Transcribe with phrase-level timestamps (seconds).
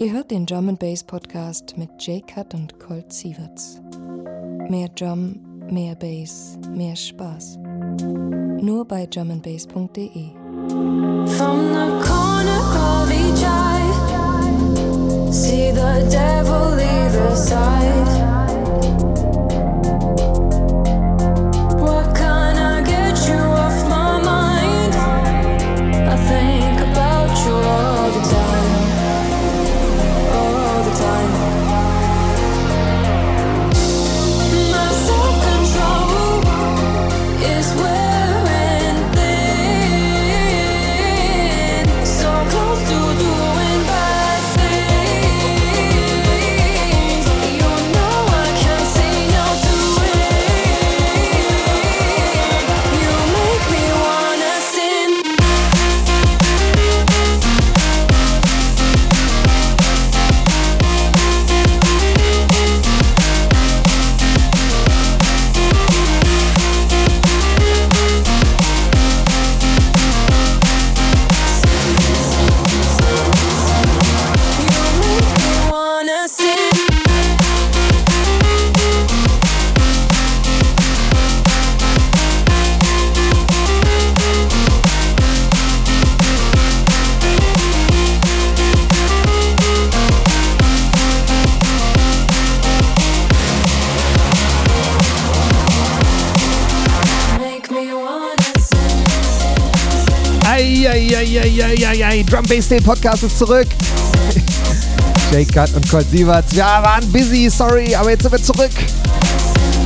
[0.00, 3.82] Ihr hört den Drum Bass Podcast mit Jay Cut und Colt Sieverts.
[4.70, 5.38] Mehr Drum,
[5.70, 7.58] mehr Bass, mehr Spaß.
[8.62, 10.30] Nur bei drumandbass.de.
[11.36, 18.39] From the corner of each eye, see the devil either side.
[102.50, 103.68] Day Podcast ist zurück.
[105.30, 106.52] Jake Cut und Colt Sieverts.
[106.52, 108.72] Wir waren busy, sorry, aber jetzt sind wir zurück.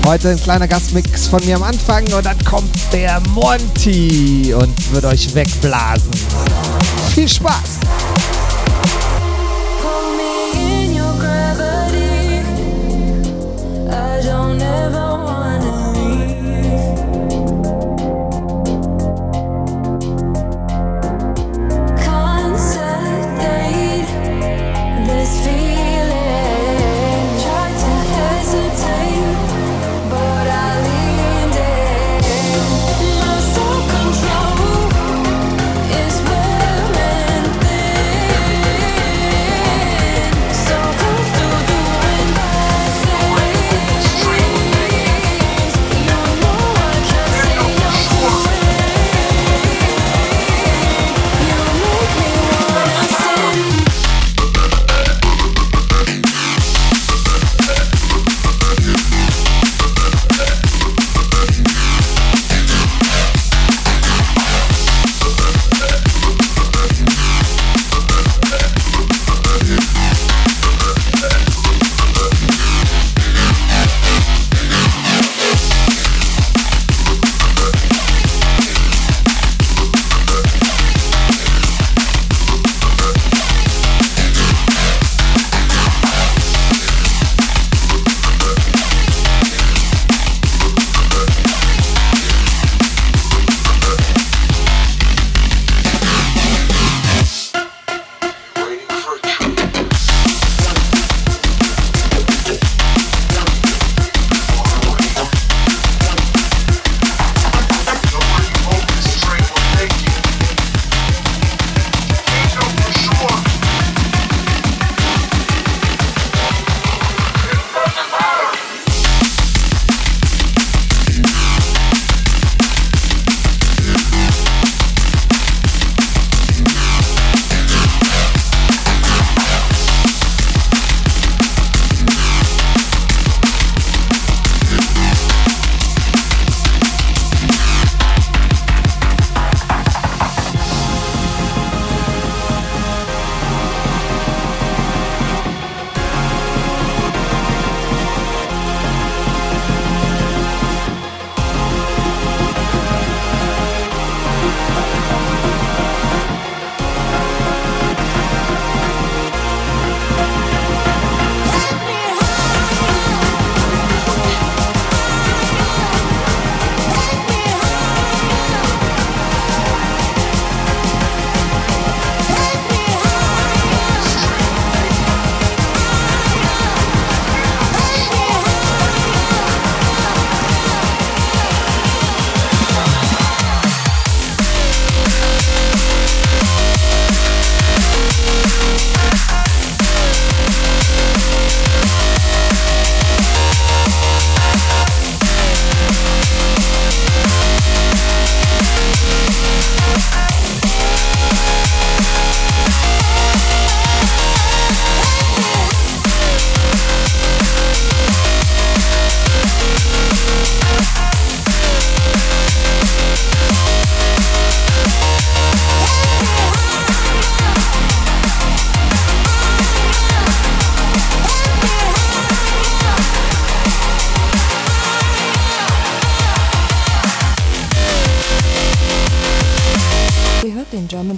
[0.06, 5.04] Heute ein kleiner Gastmix von mir am Anfang und dann kommt der Monty und wird
[5.04, 6.10] euch wegblasen.
[7.14, 7.73] Viel Spaß!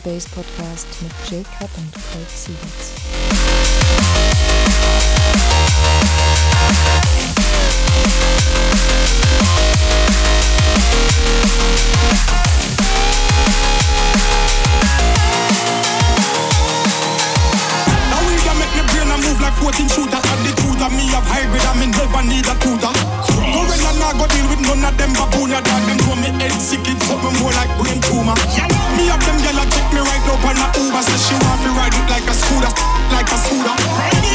[0.07, 2.93] Bass Podcast mit Jay Cut und Colt Sievers.
[18.09, 21.27] Now we can make me brain move like 14 shooter At the of me have
[21.27, 22.95] high grade and me never need a tutor.
[23.51, 26.55] Gorilla nah go deal with none of them baboon ya dog Them know me head
[26.63, 28.39] sick it something more like brain tumor.
[28.95, 31.03] Me have them gyal a take me right up on a Uber.
[31.03, 32.71] Say she want me ride it like a scooter
[33.11, 33.75] Like a scooter.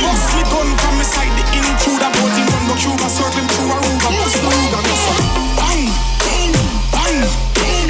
[0.03, 2.12] Bust me gun from me side the intruder.
[2.19, 4.09] Boat in on the Cuba circling through Aruba.
[4.12, 5.13] The Ruger go so
[5.56, 5.83] Bang
[6.19, 6.51] Bang
[6.92, 7.19] Bang
[7.56, 7.80] Bang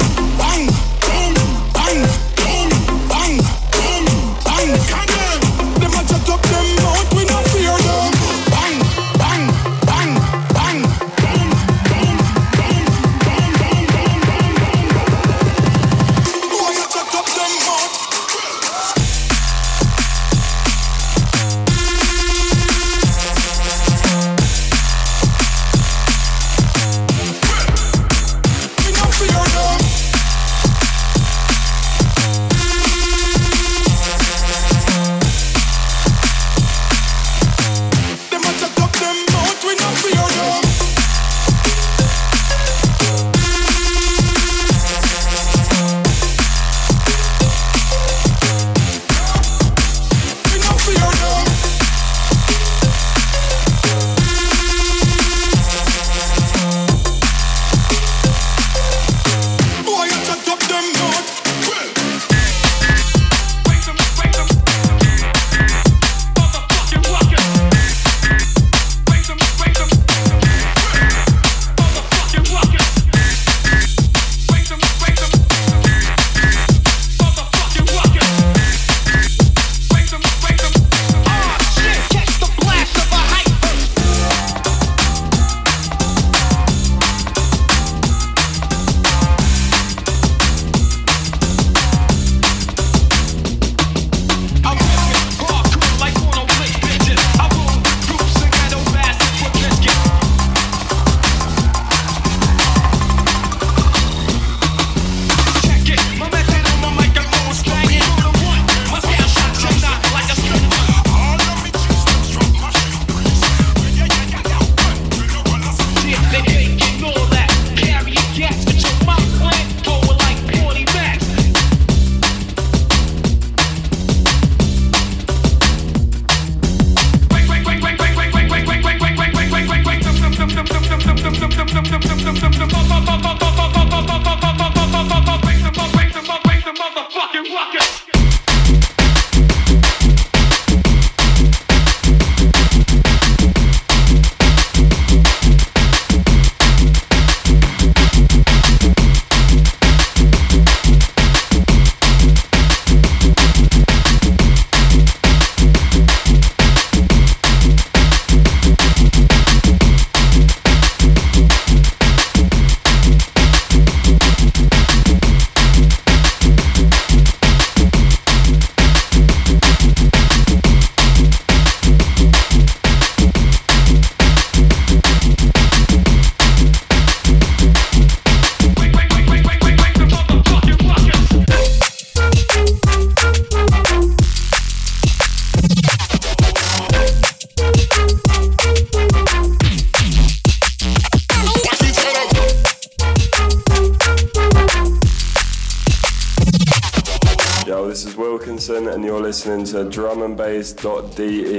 [200.74, 201.51] drumandbass.de.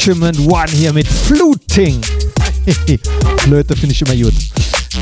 [0.00, 2.00] Document One hier mit Fluting.
[3.36, 4.32] Flöte finde ich immer gut.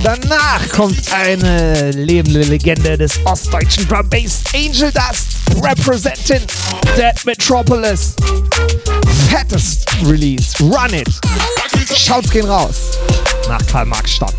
[0.02, 6.40] Danach kommt eine lebende Legende des ostdeutschen Drum Bass Angel Dust representing
[6.97, 8.17] Dead Metropolis.
[9.31, 11.09] Fettest Release, Run It.
[11.97, 12.99] Schaut's gehen raus.
[13.49, 14.35] Nach Karl-Marx-Stadt.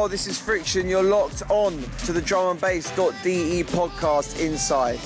[0.00, 0.88] Oh, this is Friction.
[0.88, 1.72] You're locked on
[2.04, 5.00] to the drum and bass.de podcast inside.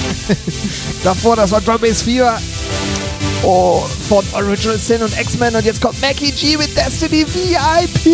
[1.04, 2.38] Davor, das war Drum Bass 4
[3.42, 8.06] oh, von Original Sin und X-Men und jetzt kommt Mackie G mit Destiny VIP.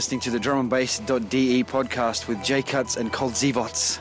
[0.00, 3.99] listening to the drumandbass.de podcast with J Cuts and Kolt Siewerts.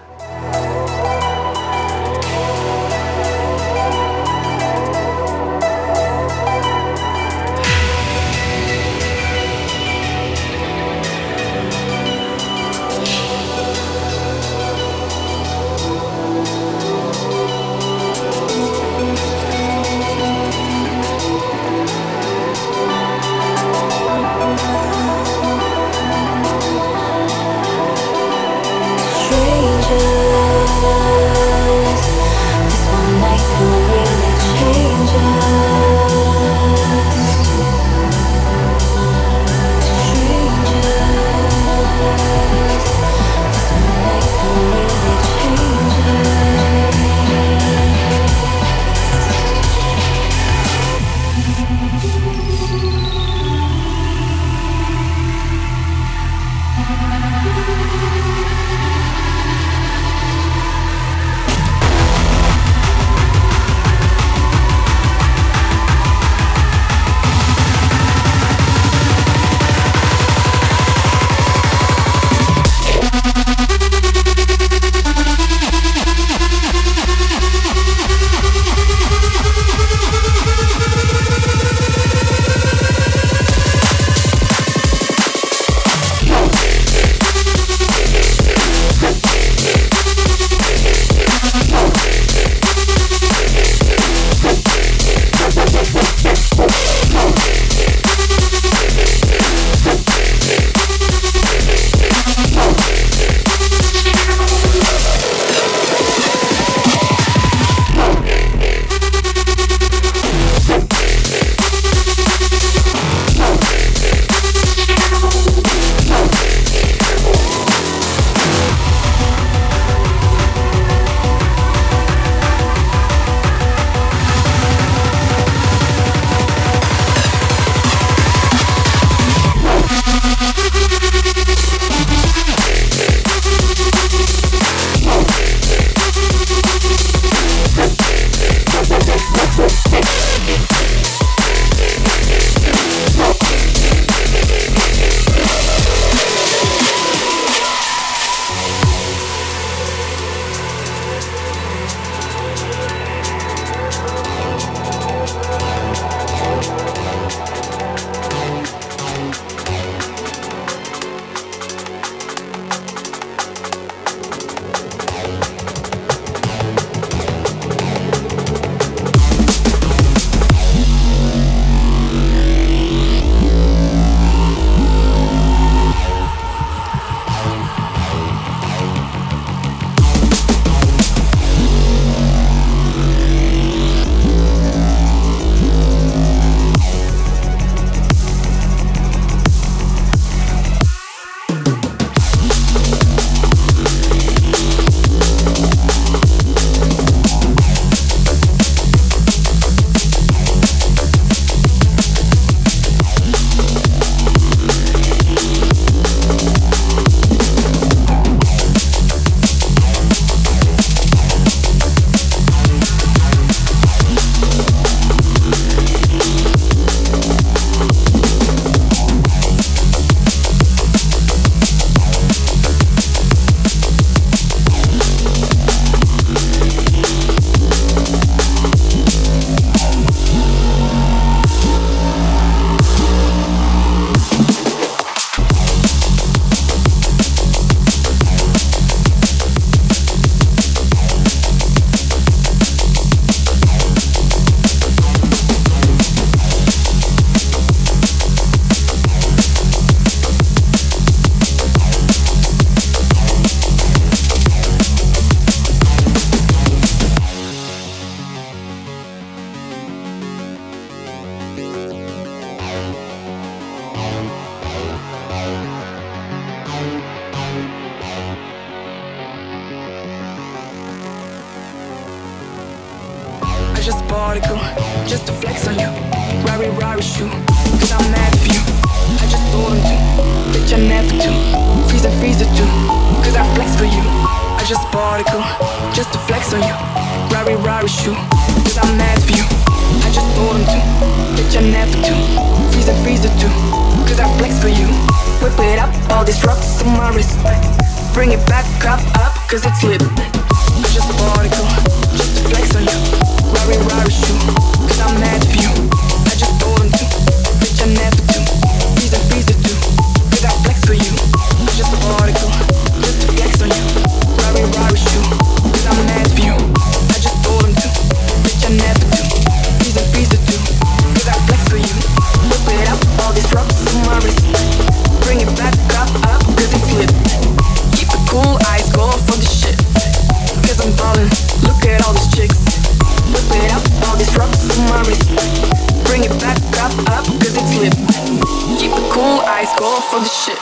[340.09, 340.57] For the shit.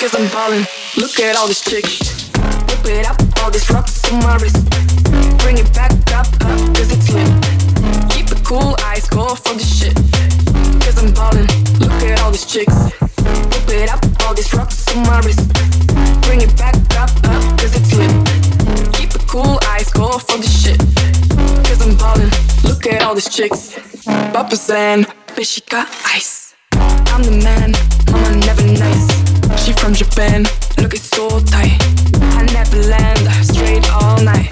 [0.00, 2.28] Cause I'm ballin', look at all these chicks.
[2.68, 4.60] Whip it up, all these rocks on my wrist.
[5.40, 7.28] Bring it back up, up, cause it's lit.
[8.12, 9.96] Keep it cool, eyes go for the shit.
[10.84, 11.48] Cause I'm ballin',
[11.80, 12.76] look at all these chicks.
[13.00, 15.40] Whip it up, all these rocks on my wrist.
[16.28, 18.12] Bring it back up, up, cause it's lit.
[18.92, 20.78] Keep it cool, eyes go for the shit.
[21.64, 22.30] Cause I'm ballin',
[22.64, 23.78] look at all these chicks.
[24.04, 26.49] Papa's and bitch, she got ice.
[27.12, 27.72] I'm the man,
[28.10, 29.08] mama never nice.
[29.62, 30.44] She from Japan,
[30.78, 31.76] look it's so tight.
[32.38, 34.48] I never land, straight all night.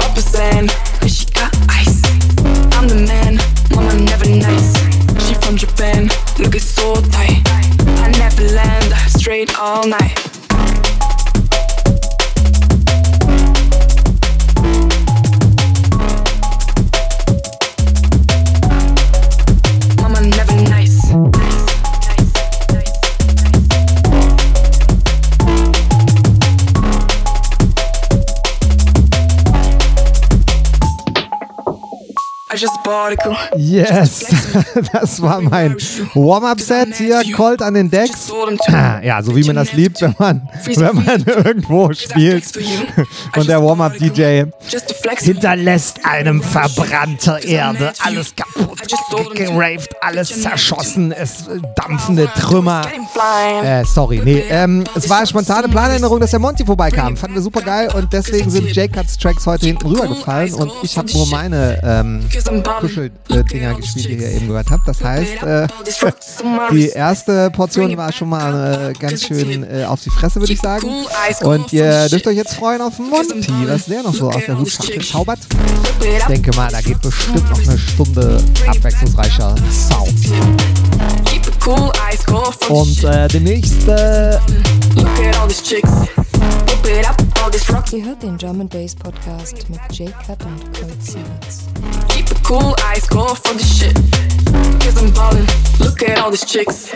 [0.00, 0.68] Papa's and
[1.00, 2.02] bitch, she got ice.
[2.76, 3.38] I'm the man,
[3.74, 4.72] mama never nice.
[5.26, 7.42] She from Japan, look it's so tight.
[8.04, 10.31] I never land, straight all night.
[33.56, 34.26] Yes,
[34.92, 35.76] das war mein
[36.14, 38.32] Warm-Up-Set hier, Colt an den Decks.
[39.02, 42.44] Ja, so wie man das liebt, wenn man, wenn man irgendwo spielt.
[43.36, 44.44] und der Warm-Up-DJ
[45.20, 48.80] hinterlässt einem verbrannte Erde, alles kaputt,
[49.34, 51.44] geraved, alles zerschossen, es
[51.74, 52.82] dampfende Trümmer.
[53.64, 57.16] Äh, sorry, nee, ähm, es war eine spontane Planänderung, dass der Monty vorbeikam.
[57.16, 61.12] Fanden wir super geil und deswegen sind J-Cuts Tracks heute hinten rübergefallen und ich habe
[61.12, 62.28] nur meine ähm,
[62.80, 64.86] Kuschel-Dinger gespielt, die ihr eben gehört habt.
[64.86, 65.66] Das heißt, äh,
[66.70, 70.60] die erste Portion war schon mal äh, ganz schön äh, auf die Fresse, würde ich
[70.60, 70.88] sagen.
[71.42, 75.02] Und ihr dürft euch jetzt freuen auf Monty, was der noch so aus der Hutschachtel
[75.02, 75.38] zaubert.
[76.00, 80.12] Ich denke mal, da geht bestimmt noch eine Stunde abwechslungsreicher Sound.
[82.68, 84.38] Und äh, demnächst äh,
[87.92, 91.71] Ihr hört den Drum Bass Podcast mit J-Cut und Colt Sieverts.
[92.52, 93.94] Cool, eyes go for the shit.
[94.82, 95.46] Cause I'm ballin',
[95.80, 96.90] look at all these chicks.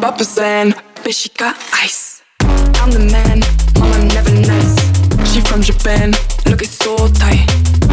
[0.00, 0.72] Papa's and
[1.04, 2.22] bitch, she got ice.
[2.40, 3.40] I'm the man,
[3.78, 5.30] mama never nice.
[5.30, 6.12] She from Japan,
[6.46, 7.83] look it's so tight.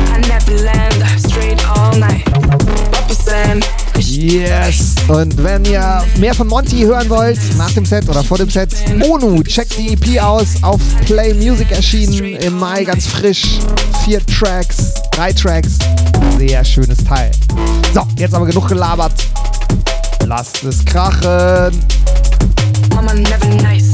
[4.12, 4.96] Yes!
[5.08, 8.70] Und wenn ihr mehr von Monty hören wollt, nach dem Set oder vor dem Set,
[9.02, 13.60] ONU, checkt die EP aus, auf Play Music erschienen im Mai, ganz frisch.
[14.06, 15.78] Vier Tracks, drei Tracks,
[16.38, 17.32] sehr schönes Teil.
[17.94, 19.14] So, jetzt aber genug gelabert.
[20.26, 21.80] Lasst es krachen.
[22.94, 23.92] Mama never nice.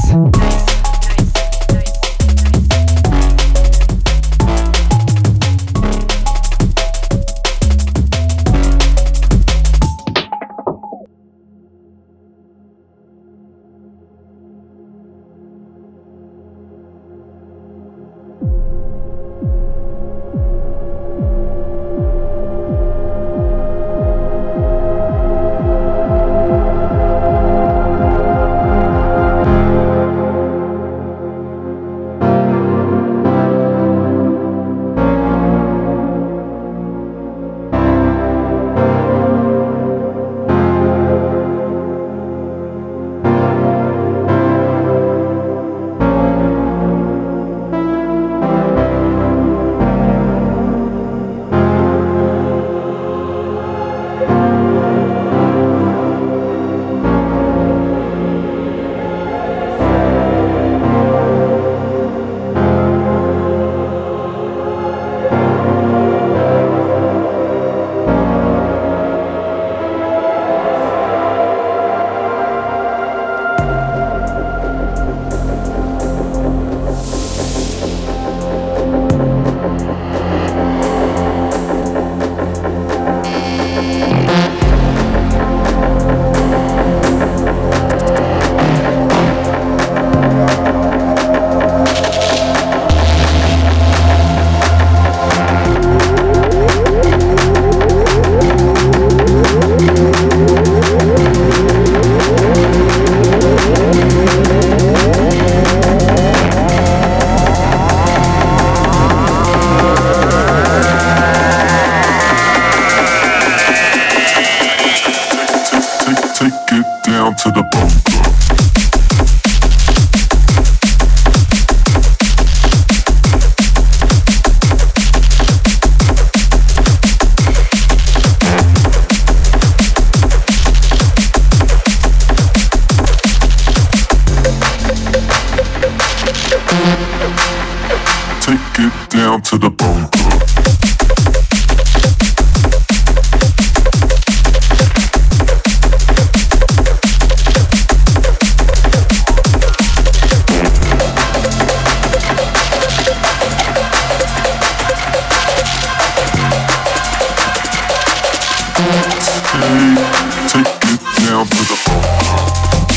[158.78, 162.87] Take it down to the bone.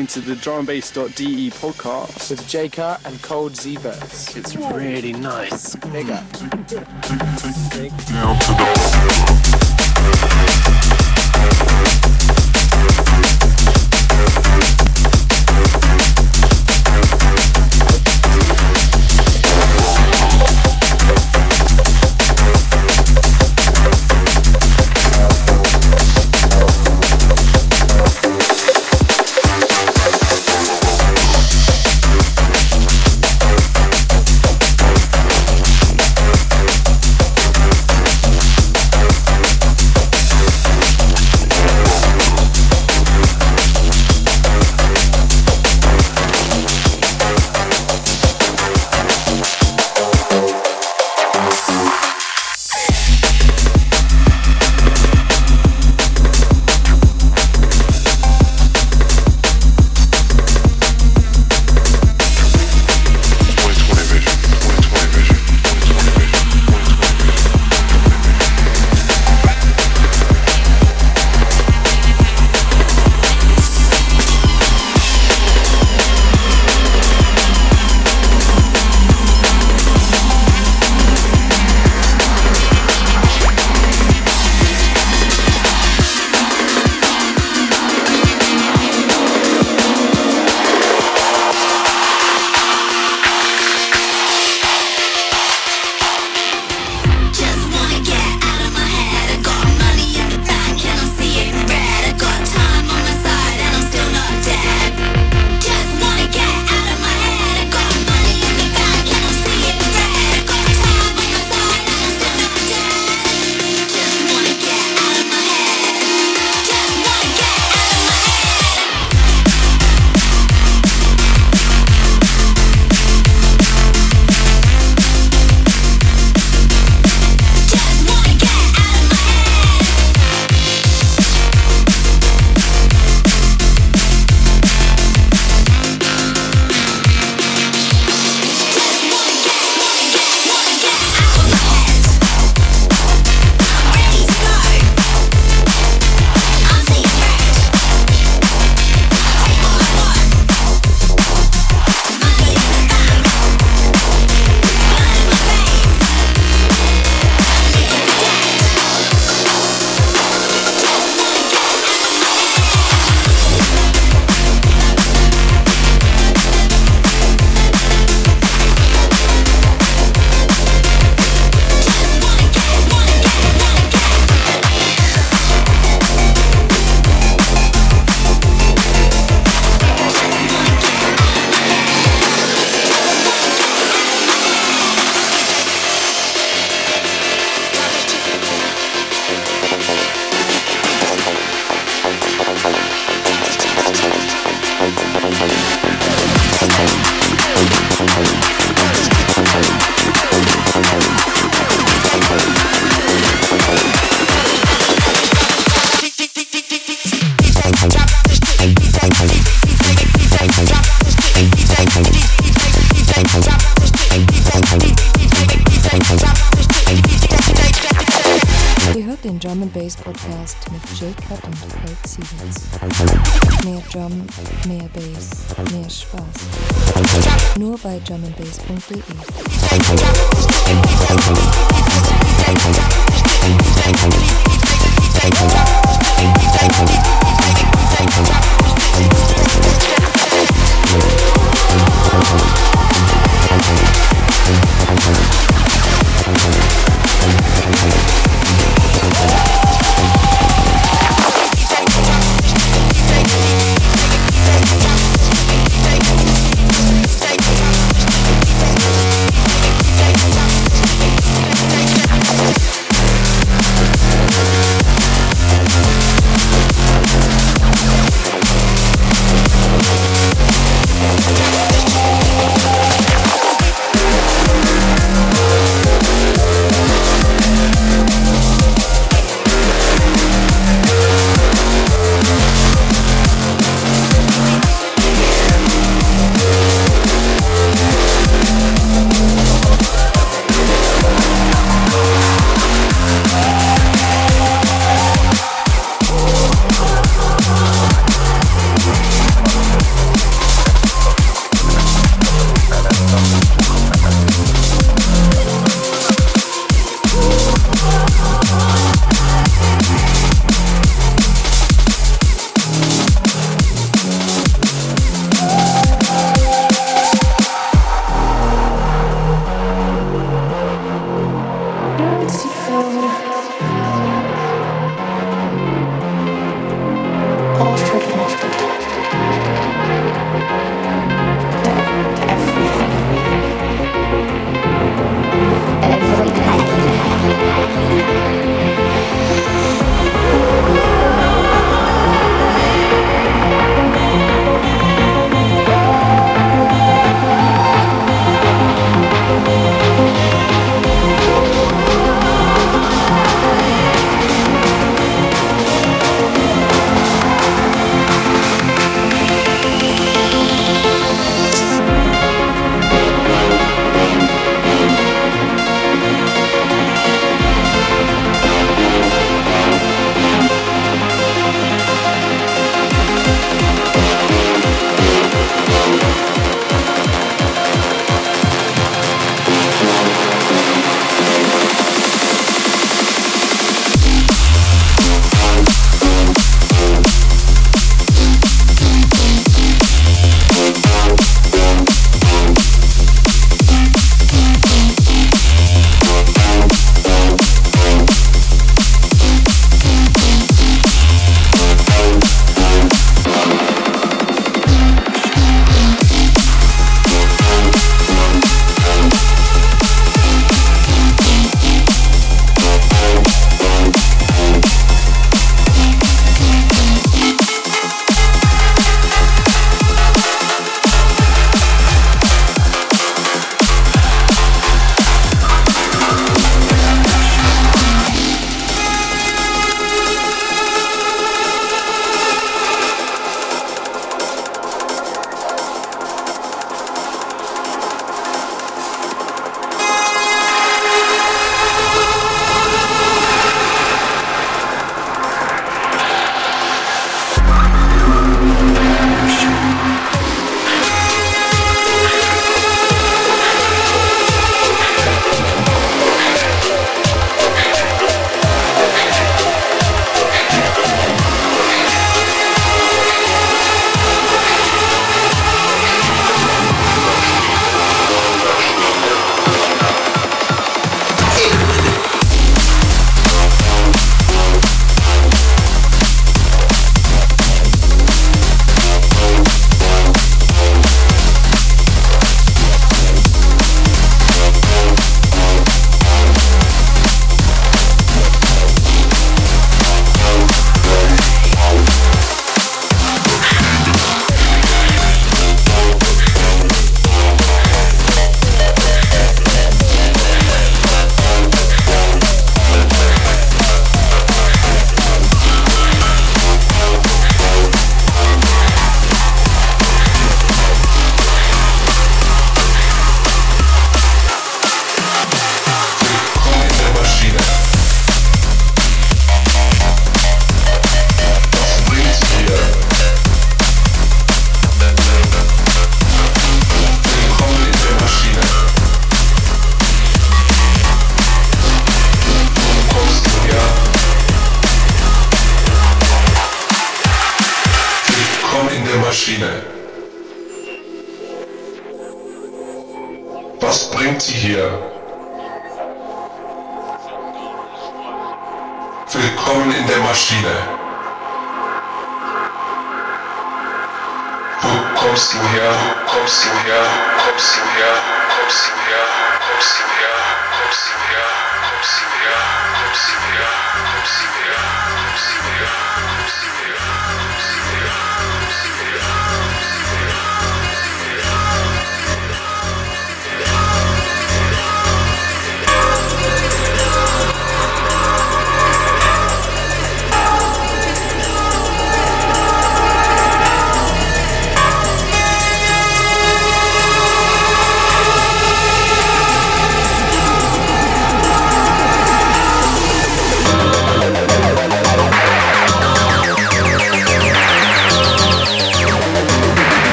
[0.00, 2.30] Listening to the drumandbass.de podcast.
[2.30, 2.70] With J
[3.04, 4.34] and Kolt Siewerts.
[4.34, 5.76] It's really nice.
[5.76, 6.24] Big up.
[6.32, 6.48] Down
[8.38, 8.70] to the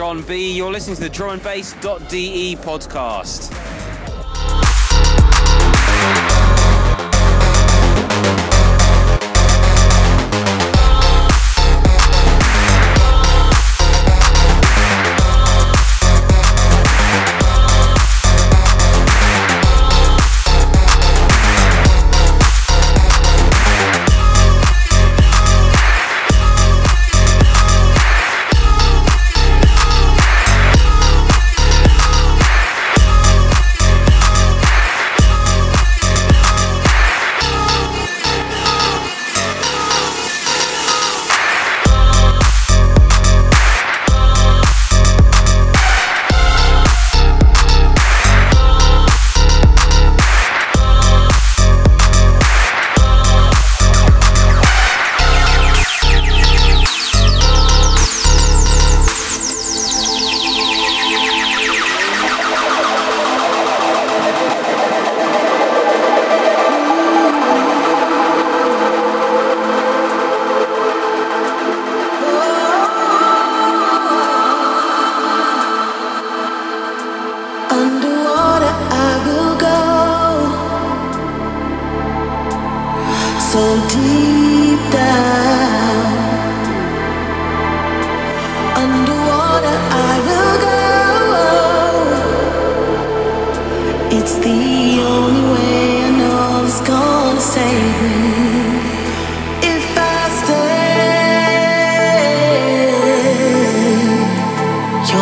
[0.00, 0.56] John B.
[0.56, 3.29] You're listening to the Drum and Bass.de podcast.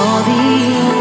[0.08, 0.97] all the years.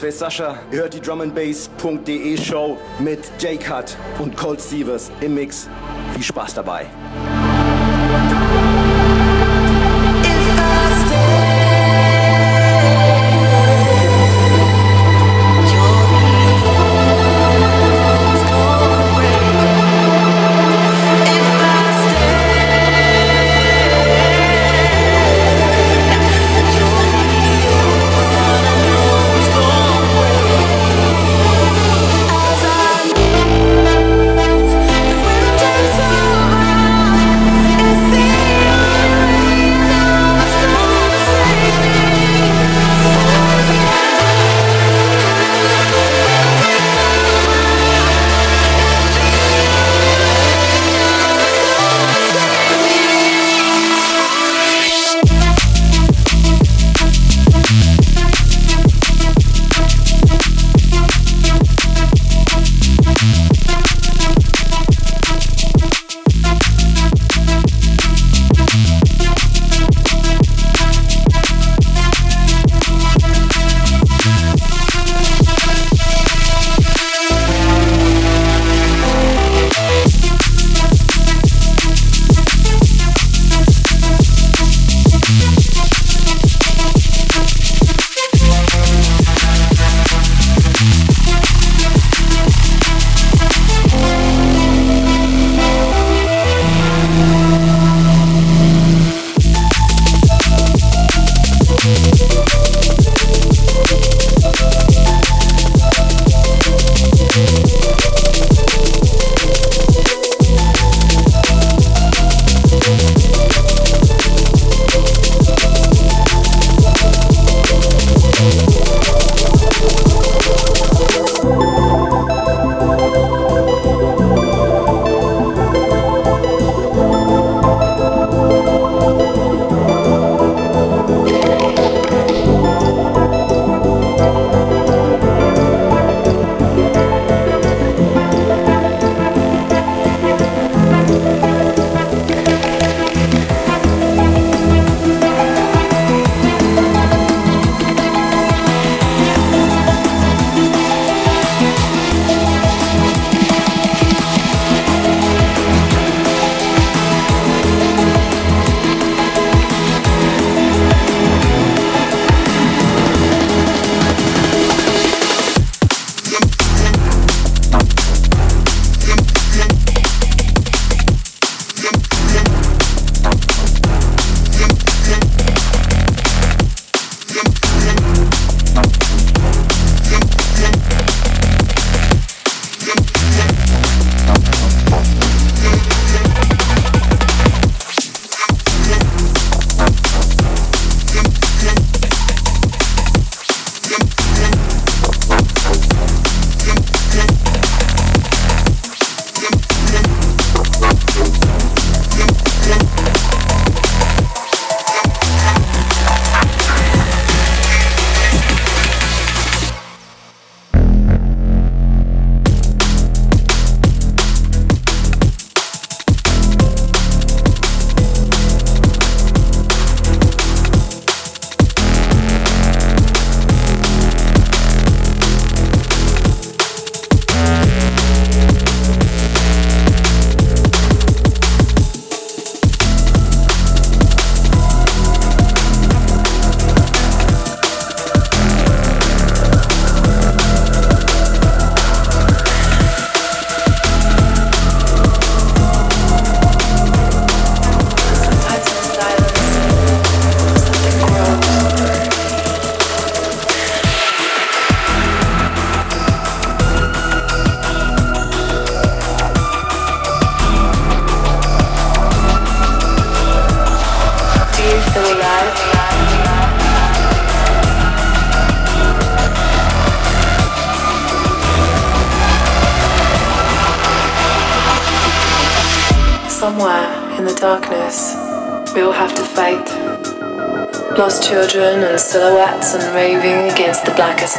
[0.00, 0.58] Bassface Sascha.
[0.70, 5.68] Hört die drumandbass.de Show mit J-Cut und Cold Stevens im Mix.
[6.14, 6.86] Viel Spaß dabei.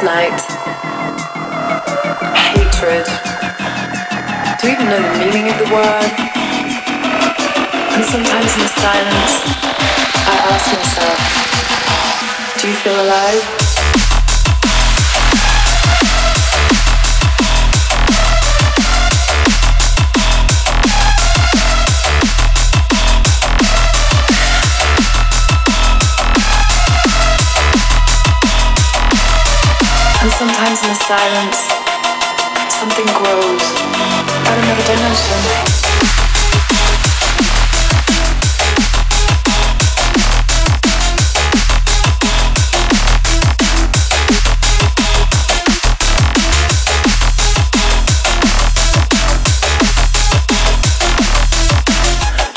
[0.02, 0.40] Night.
[2.50, 3.06] Hatred.
[4.58, 6.10] Do you even know the meaning of the word?
[7.94, 9.32] And sometimes in the silence,
[10.26, 11.18] I ask myself,
[12.60, 13.61] Do you feel alive?
[31.12, 31.60] Silence,
[32.72, 33.66] something grows
[34.48, 35.40] out of another dimension.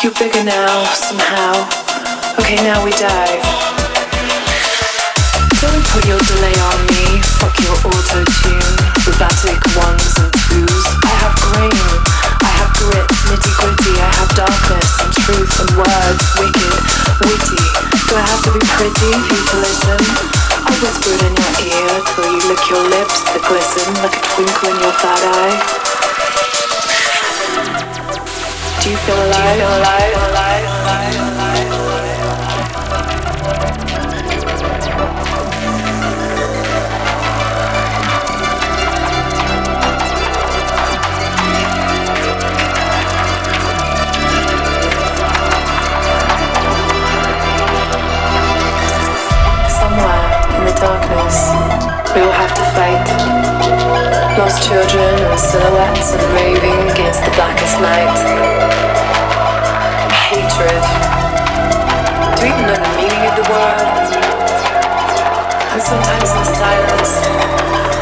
[0.01, 1.68] You're bigger now, somehow.
[2.39, 3.43] Okay, now we dive.
[5.60, 6.95] Don't put your delay on me.
[18.16, 19.11] Do I have to be pretty
[19.59, 19.99] listen?
[20.63, 24.80] I whisper in your ear till you lick your lips that glisten, like twinkle in
[24.80, 25.59] your fat eye.
[28.80, 29.59] Do you feel alive?
[29.59, 30.16] Do you feel alive?
[30.24, 30.63] alive?
[30.86, 31.20] alive?
[31.20, 31.34] alive?
[54.38, 58.11] Lost children and silhouettes and raving against the blackest night.
[60.11, 60.83] Hatred.
[62.36, 63.79] Do you even know the meaning of the word?
[65.71, 67.11] And sometimes in silence,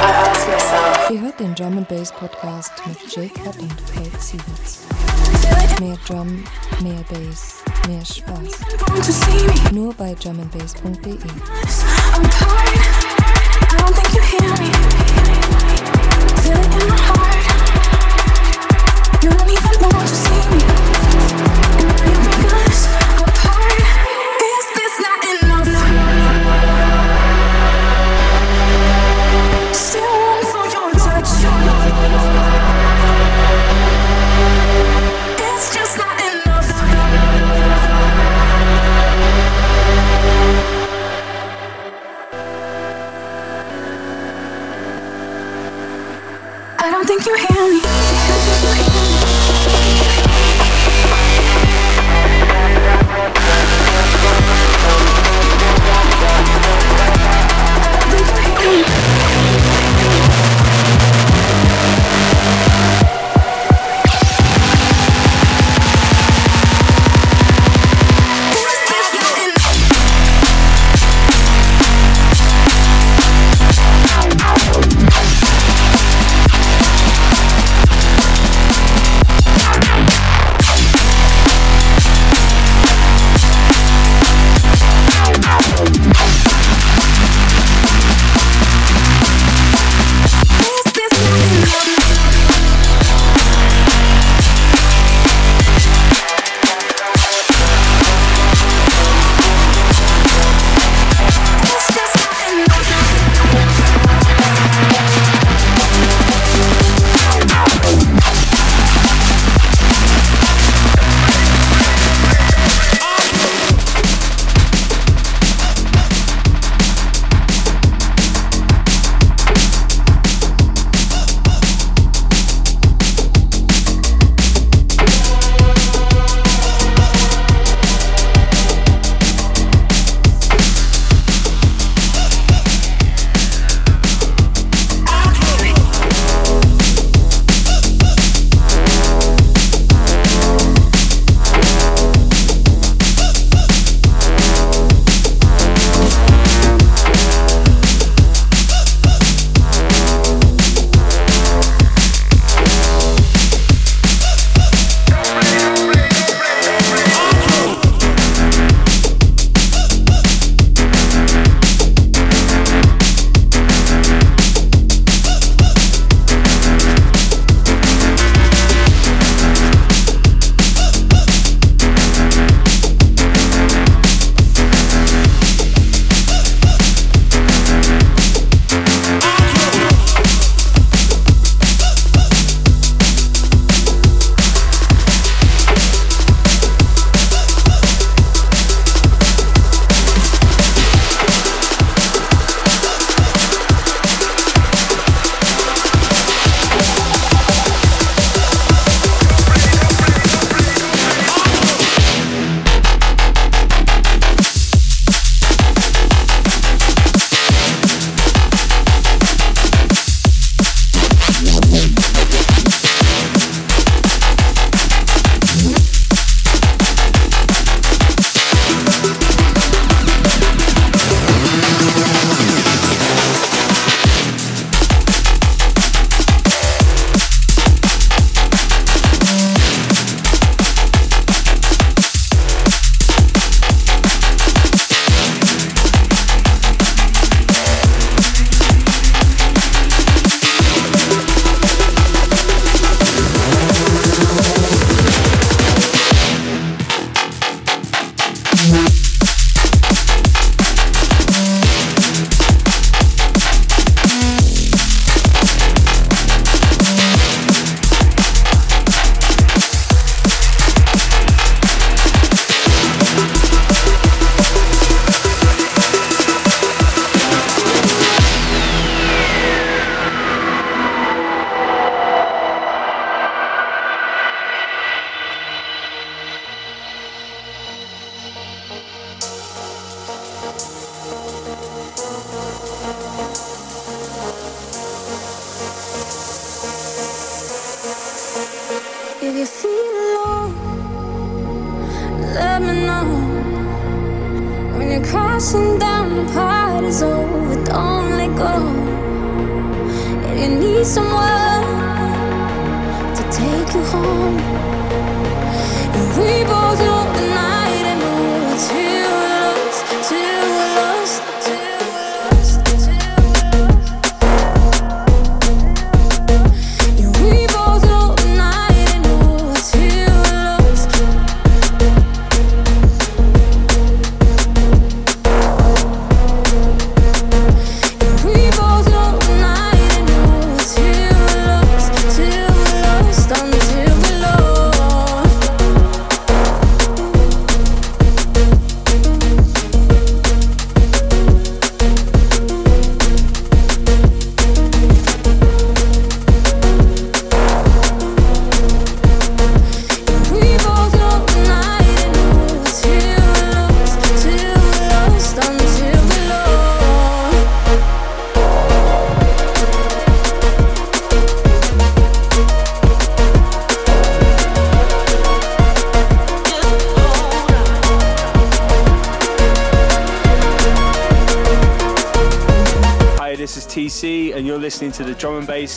[0.01, 1.11] I ask myself.
[1.11, 4.79] Ihr hört den Drum and Bass Podcast mit Jaycut und Kolt Siewerts.
[5.79, 6.43] Mehr Drum,
[6.81, 9.71] mehr Bass, mehr Spaß.
[9.71, 11.19] Nur bei drumandbass.de.
[13.53, 13.73] I'm tired.
[13.73, 14.69] I don't think you hear me.
[16.43, 17.43] Feel it in my heart.
[19.23, 20.61] You don't even want to see me.
[21.81, 23.02] And you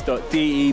[0.06, 0.65] Drum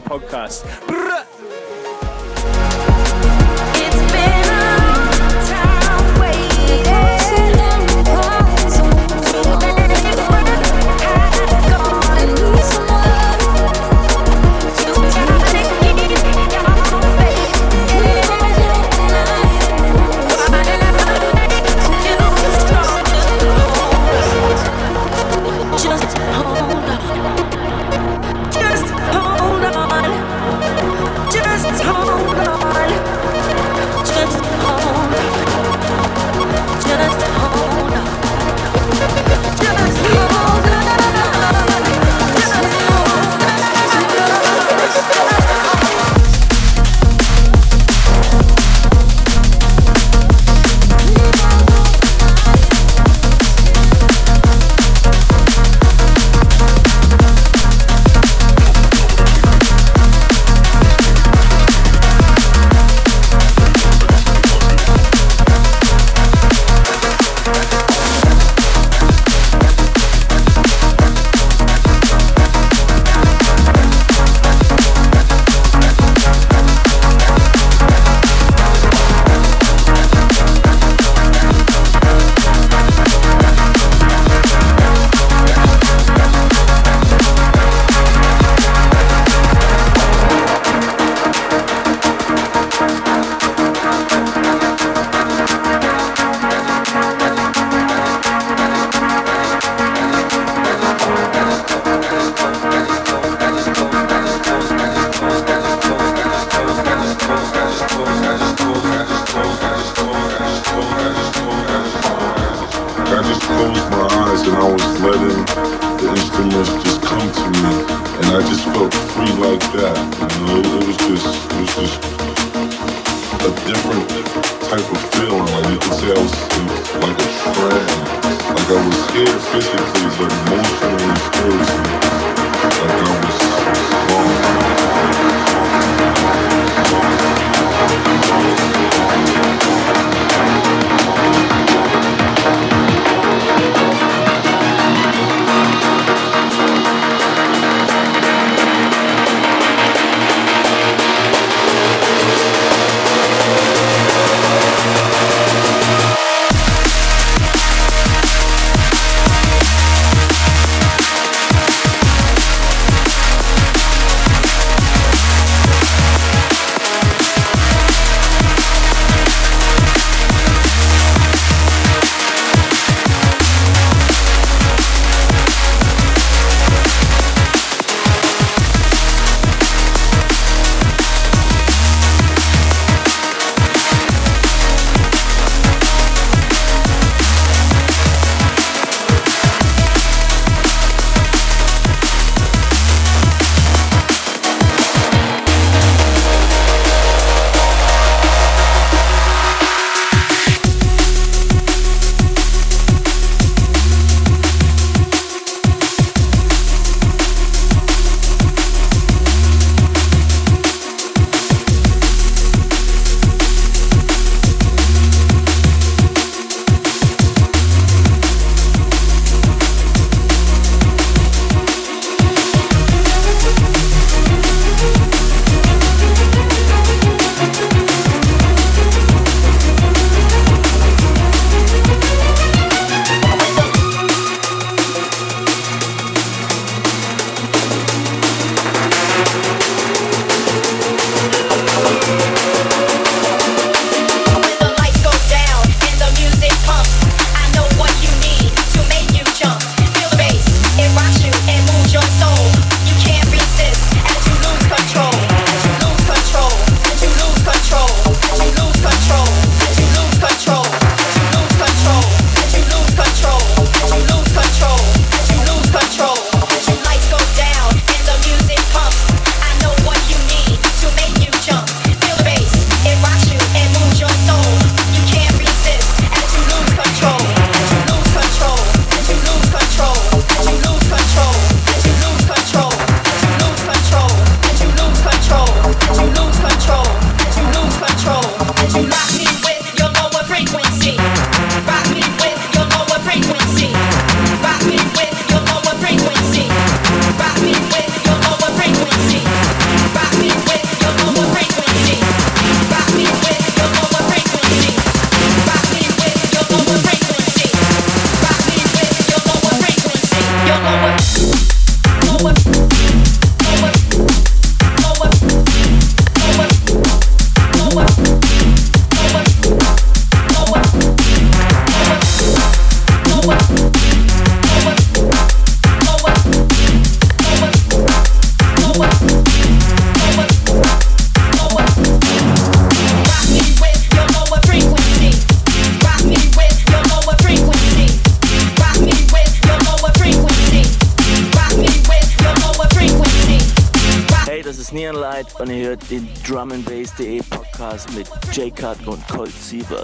[348.64, 349.83] Burkhardt und Colt Sieber.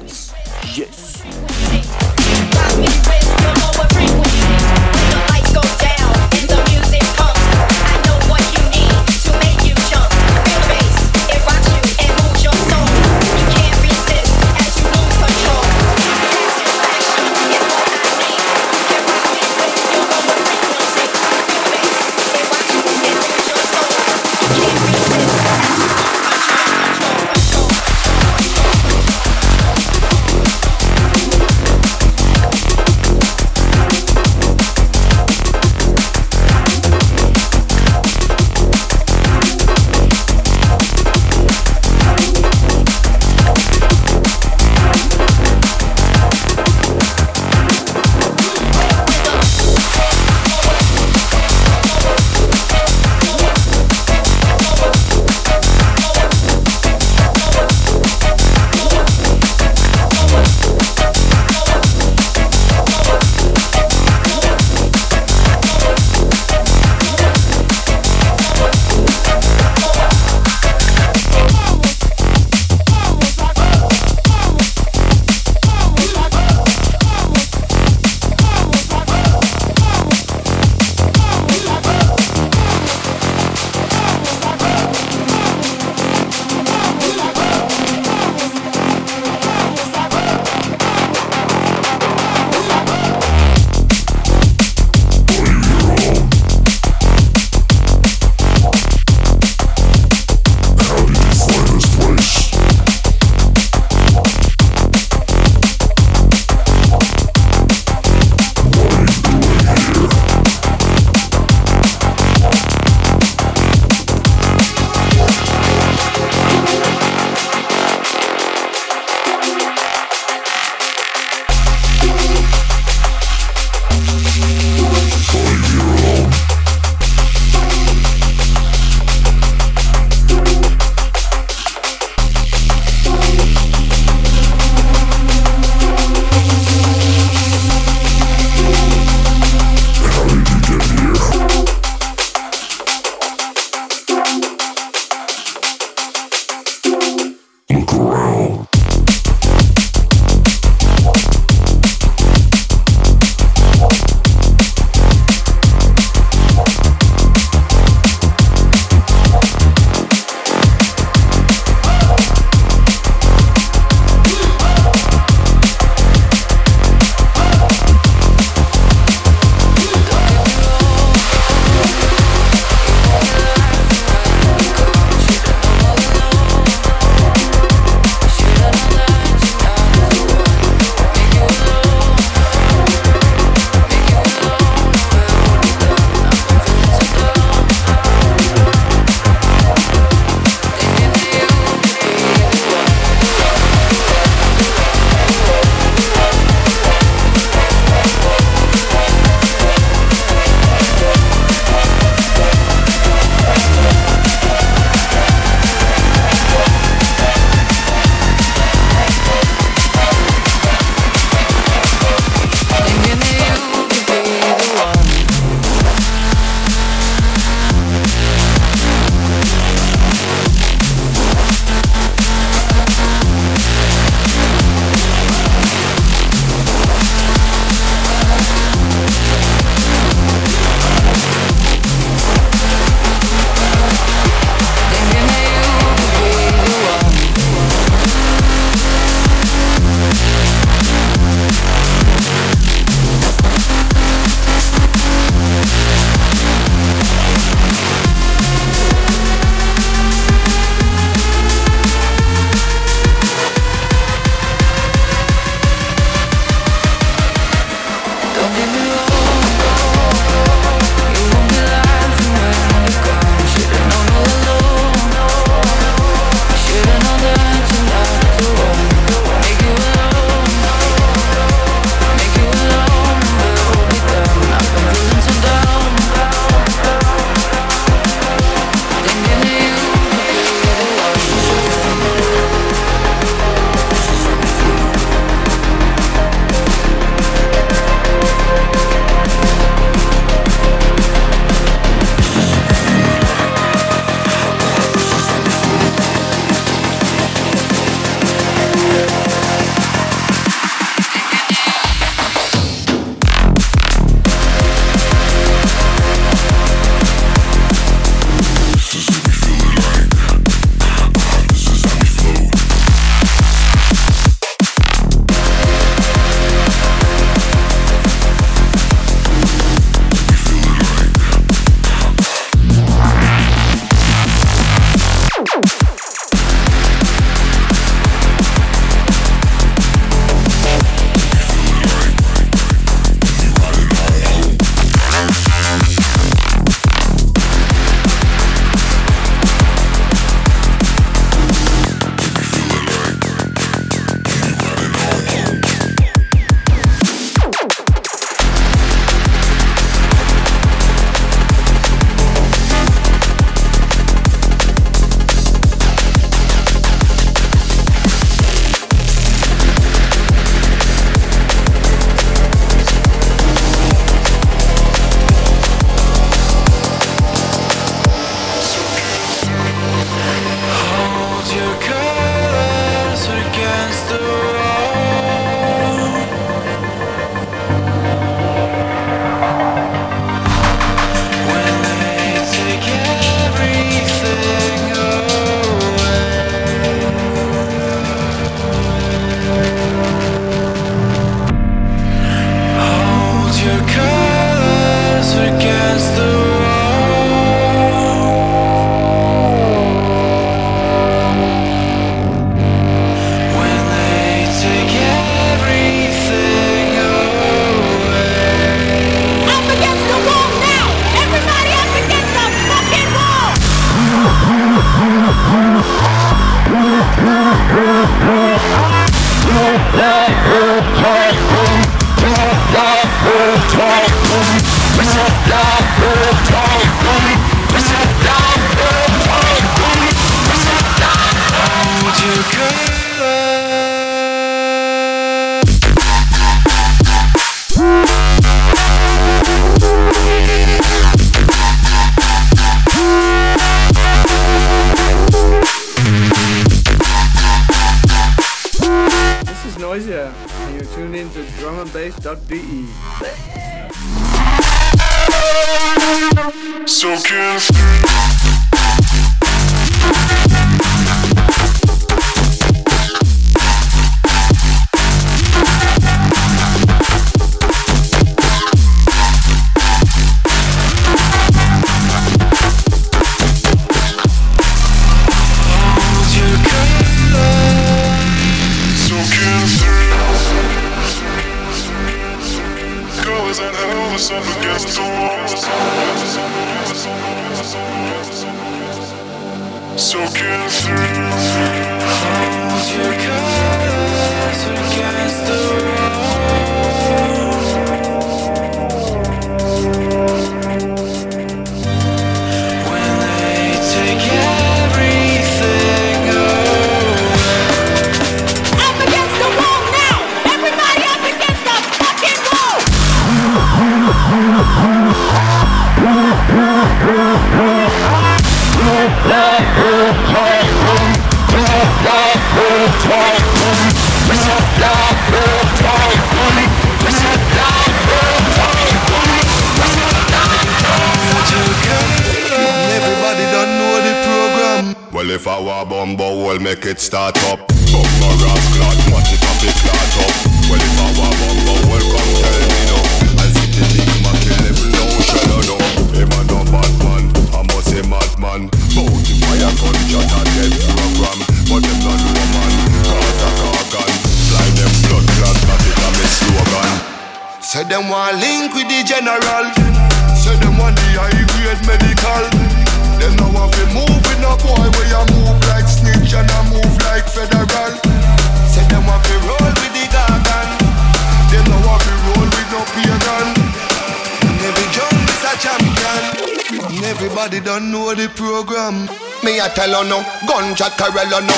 [577.19, 579.03] Everybody don't know the program.
[579.43, 581.51] Me a tell her no, gunshot carrel no.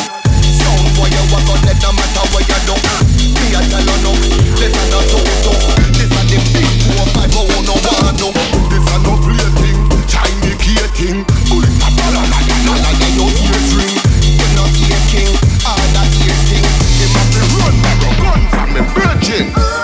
[0.57, 2.73] Sound boy you walk out, let no matter what you do.
[2.73, 4.09] Me a tell her no,
[4.57, 5.53] this a no toto.
[5.93, 8.33] This a the big four five oh no one no.
[8.73, 9.77] This a no plaything,
[10.09, 11.21] Chinese gating.
[11.45, 13.97] Bullet a ball a la la la la no ears ring.
[14.33, 14.65] You no
[15.13, 15.29] king.
[15.61, 16.65] all that ears thing.
[16.97, 17.75] Him a be run,
[18.17, 19.80] run from the virgin.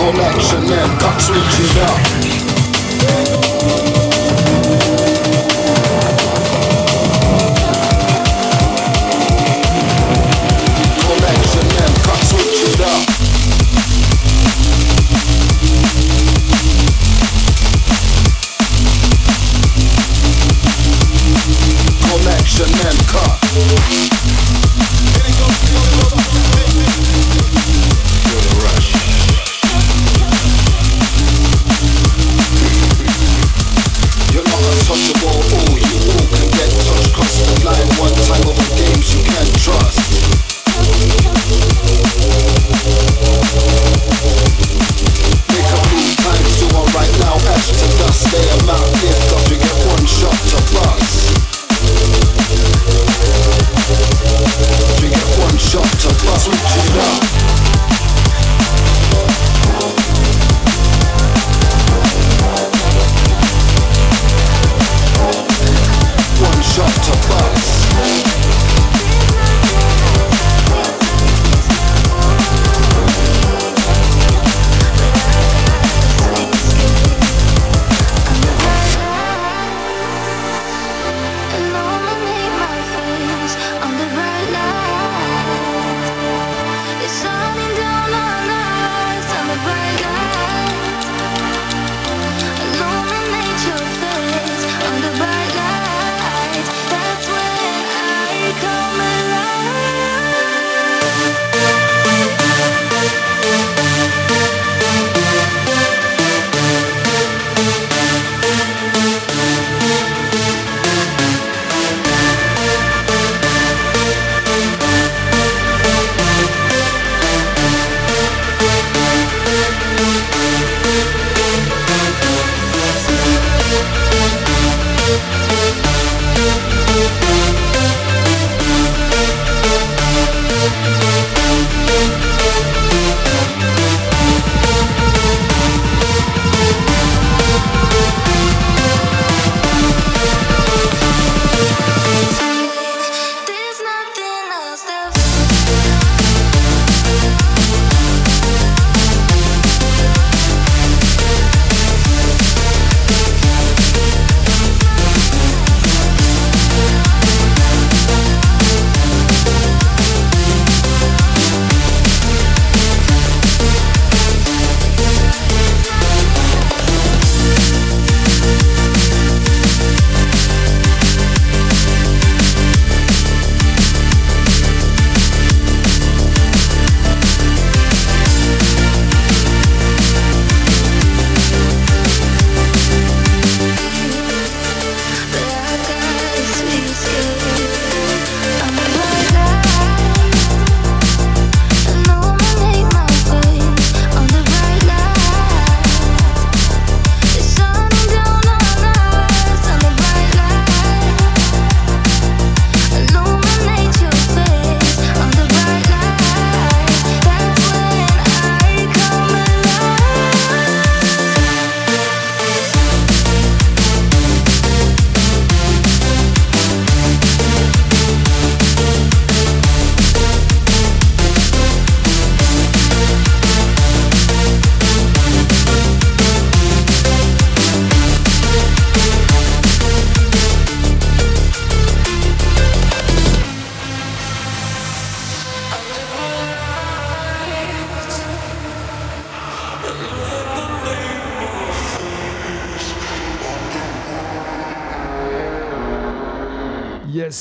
[0.00, 2.39] Collection and cut switch it up.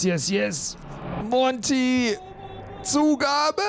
[0.03, 0.77] Yes, yes, yes.
[1.29, 2.15] Monty!
[2.83, 3.61] Zugabe!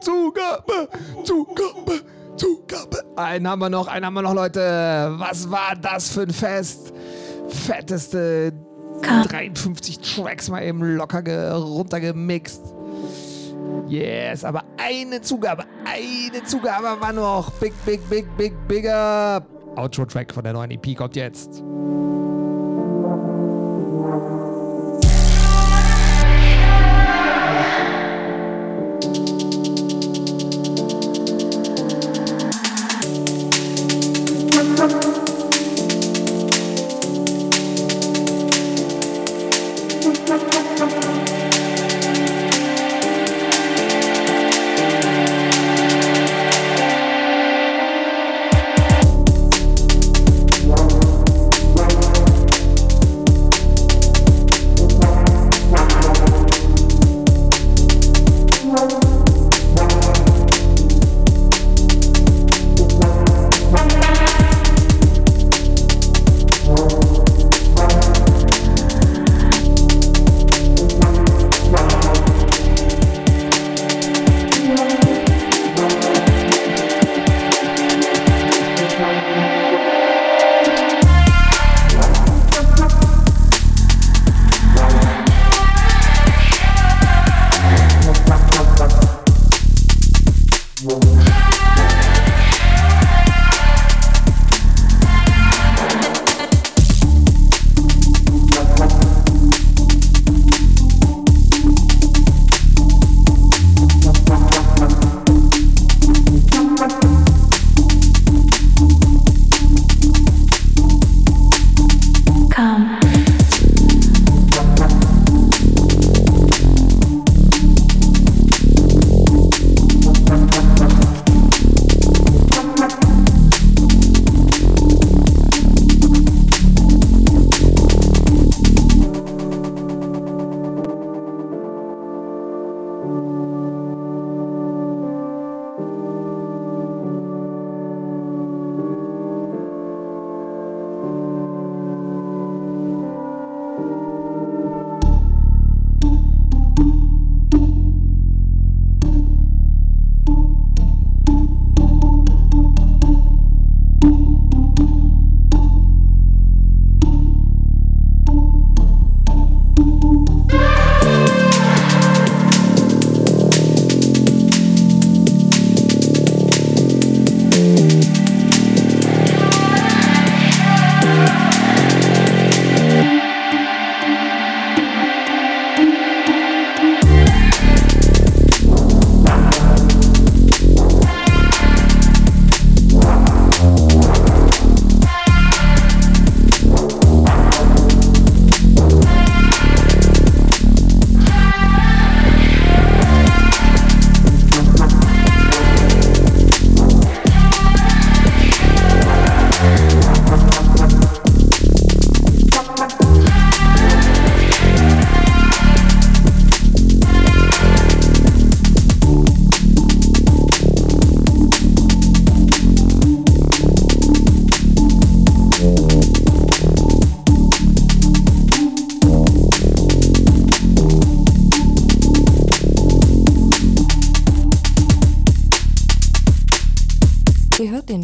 [0.00, 0.88] Zugabe!
[1.24, 2.00] Zugabe!
[2.36, 3.04] Zugabe!
[3.16, 5.14] Einen haben wir noch, einen haben wir noch, Leute.
[5.16, 6.92] Was war das für ein Fest?
[7.48, 8.52] Fetteste
[9.02, 12.62] 53 Tracks mal eben locker ge- runtergemixt.
[13.86, 17.50] Yes, aber eine Zugabe, eine Zugabe war noch.
[17.52, 19.46] Big, big, big, big, bigger.
[19.76, 21.62] Outro-Track von der neuen EP kommt jetzt.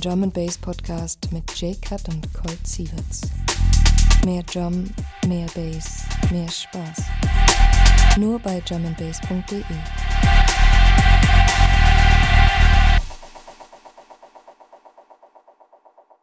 [0.03, 3.21] Drum and Bass Podcast mit Jay Cut und Colt Sieverts.
[4.25, 4.91] Mehr Drum,
[5.29, 6.03] mehr Bass,
[6.33, 7.05] mehr Spaß.
[8.17, 9.63] Nur bei drumandbass.de.